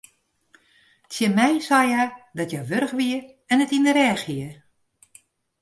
[1.09, 2.03] Tsjin my sei hja
[2.37, 3.17] dat hja wurch wie
[3.51, 4.49] en it yn de rêch hie.